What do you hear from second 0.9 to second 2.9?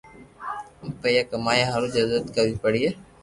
پييا ڪمايا ھارو جدوجد ڪروي پڙي